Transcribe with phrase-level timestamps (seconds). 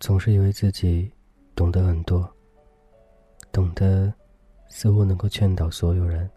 [0.00, 1.12] 总是以为自己
[1.54, 2.28] 懂得很多，
[3.52, 4.12] 懂得
[4.66, 6.28] 似乎能够劝导所有人。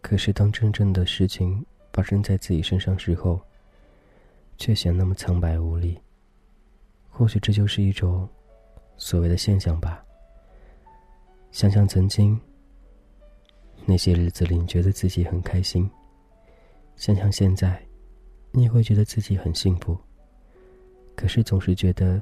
[0.00, 3.40] 可是当真正的事情发生在自己身上之后，
[4.58, 5.96] 却显那么苍白无力。
[7.08, 8.28] 或许这就是一种
[8.96, 10.04] 所谓的现象吧。
[11.52, 12.38] 想想曾经
[13.86, 15.88] 那些日子里，你觉得自己很开心；
[16.96, 17.80] 想想现在，
[18.50, 19.96] 你也会觉得自己很幸福。
[21.14, 22.20] 可是总是觉得。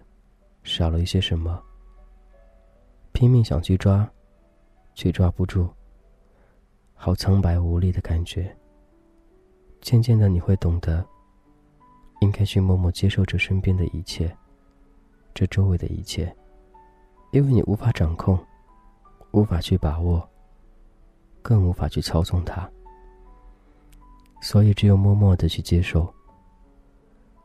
[0.62, 1.58] 少了一些什么，
[3.12, 4.06] 拼命想去抓，
[4.94, 5.66] 却抓不住。
[6.92, 8.54] 好苍白无力的感觉。
[9.80, 11.02] 渐渐的，你会懂得，
[12.20, 14.30] 应该去默默接受这身边的一切，
[15.32, 16.30] 这周围的一切，
[17.32, 18.38] 因为你无法掌控，
[19.32, 20.28] 无法去把握，
[21.42, 22.68] 更无法去操纵它。
[24.42, 26.12] 所以，只有默默的去接受。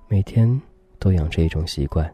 [0.08, 0.62] 每天
[1.00, 2.14] 都养成一种习惯。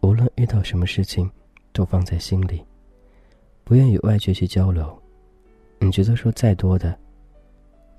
[0.00, 1.30] 无论遇到什么事情，
[1.72, 2.64] 都放在心里，
[3.64, 5.02] 不愿与外界去交流。
[5.78, 6.98] 你觉得说再多的，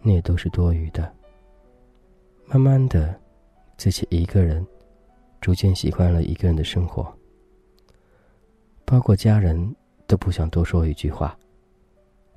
[0.02, 1.14] 那也都是多余的。
[2.46, 3.20] 慢慢的，
[3.78, 4.66] 自己一个人，
[5.42, 7.12] 逐渐习惯了一个人的生活。
[8.86, 9.76] 包括家人
[10.08, 11.38] 都不想多说一句话，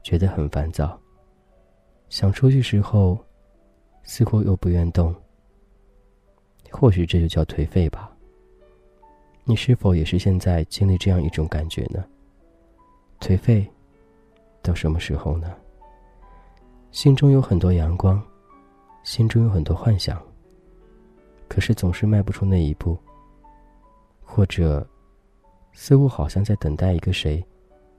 [0.02, 0.98] 觉得很烦躁。
[2.08, 3.18] 想出去时候，
[4.02, 5.14] 似乎又不愿动。
[6.70, 8.10] 或许这就叫颓废吧。
[9.44, 12.04] 你是否也是现在经历这样一种感觉呢？
[13.20, 13.66] 颓废，
[14.62, 15.54] 到什么时候呢？
[16.90, 18.22] 心中有很多阳光，
[19.02, 20.22] 心中有很多幻想，
[21.48, 22.98] 可是总是迈不出那一步。
[24.22, 24.86] 或者，
[25.72, 27.42] 似乎好像在等待一个谁，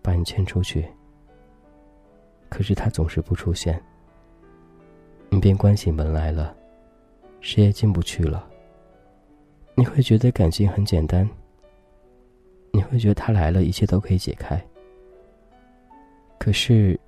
[0.01, 0.87] 把你牵出去。
[2.49, 3.81] 可是他总是不出现，
[5.29, 6.55] 你便关起门来了，
[7.41, 8.47] 谁也进不去了。
[9.75, 11.29] 你会觉得感情很简单。
[12.71, 14.63] 你会觉得他来了，一切都可以解开。
[16.37, 16.99] 可是，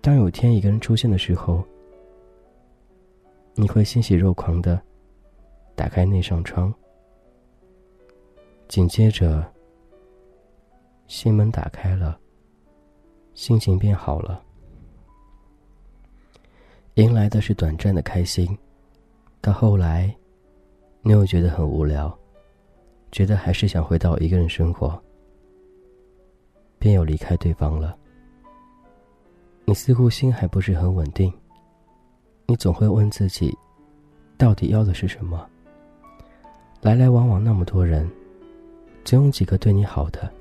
[0.00, 1.64] 当有天一个人出现的时候，
[3.54, 4.80] 你会欣喜若狂的
[5.74, 6.72] 打开那扇窗，
[8.68, 9.44] 紧接着，
[11.06, 12.20] 心门打开了，
[13.36, 14.42] 心情变好了，
[16.94, 18.48] 迎来的是短暂的开心。
[19.42, 20.12] 到后来，
[21.02, 22.18] 你又觉得很无聊，
[23.12, 24.98] 觉得还是想回到一个人生活。
[26.78, 27.94] 便又离开对方了。
[29.66, 31.30] 你似乎心还不是很稳定。
[32.46, 33.54] 你总会问自己，
[34.38, 35.46] 到底要的是什么？
[36.80, 38.10] 来来往往那么多人，
[39.04, 40.32] 总有几个对你好的。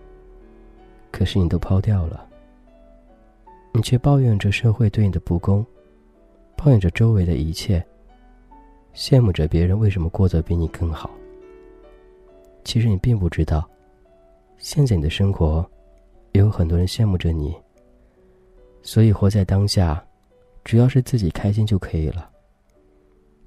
[1.12, 2.26] 可是你都抛掉了。
[3.76, 5.66] 你却抱怨着社会对你的不公，
[6.56, 7.86] 抱怨着周围的一切，
[8.94, 11.12] 羡慕着别人为什么过得比你更好。
[12.64, 13.70] 其实你并不知道，
[14.58, 15.70] 现在你的生活。
[16.32, 17.56] 也有很多人羡慕着你，
[18.82, 20.06] 所以活在当下，
[20.66, 22.30] 只要是自己开心就可以了。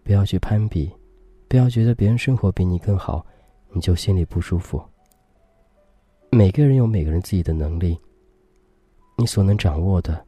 [0.03, 0.91] 不要去攀比，
[1.49, 3.27] 不要觉得别人生活比你更好，
[3.73, 4.83] 你就心里不舒服。
[6.31, 7.99] 每个人有每个人自己的能力，
[9.19, 10.25] 你所能掌握的，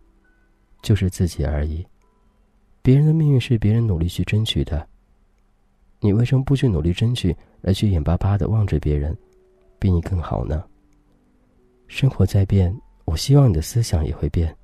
[0.82, 1.86] 就是自己而已。
[2.82, 4.84] 别人的命运是别人努力去争取的，
[6.00, 9.16] 你为什么不去努力争取，而去眼巴巴的望着别人
[9.78, 10.64] 比你更好呢？
[11.86, 14.54] 生活在变，我希望你的思想也会变。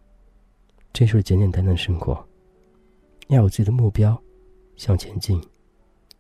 [0.92, 2.26] 这就是简简单单的生活，
[3.28, 4.20] 要有自己的目标，
[4.76, 5.40] 向前进，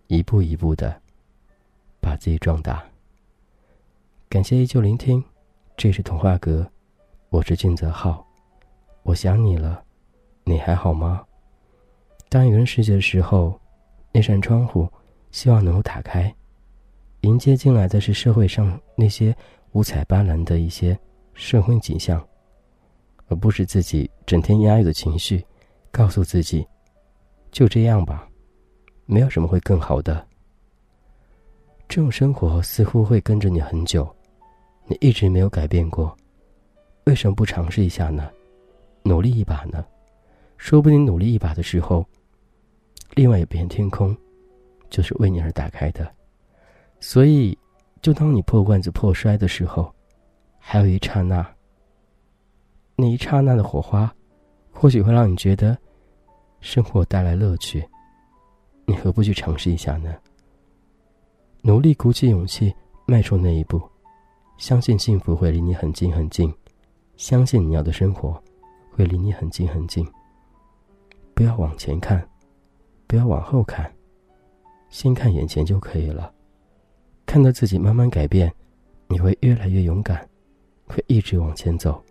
[0.06, 0.94] 一步一步的
[2.00, 2.84] 把自己壮大。
[4.28, 5.24] 感谢依旧聆听，
[5.76, 6.70] 这是童话阁，
[7.28, 8.24] 我是俊泽浩，
[9.02, 9.82] 我想你了，
[10.44, 11.24] 你还好吗？
[12.28, 13.58] 当一个人世界的时候，
[14.12, 14.88] 那扇窗户
[15.32, 16.32] 希望能够打开，
[17.22, 19.34] 迎接进来的是社会上那些。
[19.72, 20.98] 五彩斑斓的一些
[21.34, 22.26] 社会景象，
[23.26, 25.44] 而不是自己整天压抑的情绪，
[25.90, 26.66] 告诉自己，
[27.50, 28.26] 就这样吧，
[29.04, 30.26] 没有什么会更好的。
[31.88, 34.08] 这种生活似乎会跟着你很久，
[34.86, 36.16] 你一直没有改变过，
[37.06, 38.30] 为什么不尝试一下呢？
[39.02, 39.84] 努力一把呢？
[40.56, 42.04] 说不定努力一把的时候，
[43.14, 44.16] 另外一片天空，
[44.90, 46.12] 就是为你而打开的，
[47.00, 47.56] 所以。
[48.02, 49.92] 就当你破罐子破摔的时候，
[50.60, 51.44] 还有一刹那。
[52.94, 54.14] 那一刹那的火花，
[54.70, 55.76] 或许会让你觉得
[56.60, 57.84] 生活带来乐趣。
[58.84, 60.14] 你何不去尝试一下呢？
[61.62, 62.72] 努力鼓起勇气，
[63.06, 63.82] 迈出那一步，
[64.56, 66.52] 相信幸福会离你很近很近，
[67.16, 68.40] 相信你要的生活
[68.90, 70.06] 会离你很近很近。
[71.34, 72.26] 不要往前看，
[73.06, 73.90] 不要往后看，
[74.90, 76.32] 先看眼前就可以了。
[77.24, 78.52] 看到自己慢慢改变，
[79.08, 80.26] 你会越来越勇敢，
[80.86, 82.02] 会一直往前走，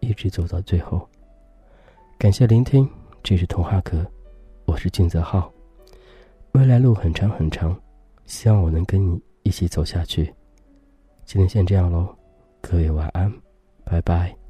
[0.00, 1.06] 一直走到最后。
[2.18, 2.88] 感谢聆听，
[3.22, 4.06] 这是童话阁，
[4.64, 5.52] 我是俊泽浩。
[6.52, 7.78] 未来路很长很长，
[8.24, 10.32] 希望我能跟你一起走下去。
[11.24, 12.14] 今天先这样喽，
[12.60, 13.32] 各位晚安，
[13.92, 14.41] 拜拜。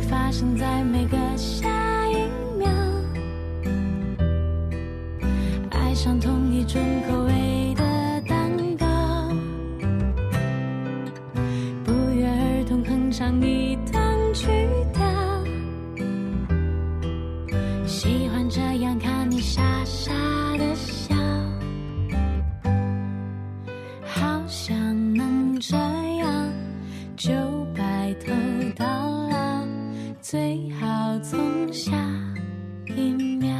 [0.00, 1.77] 发生在每个下
[30.30, 31.96] 最好从下
[32.86, 33.57] 一秒。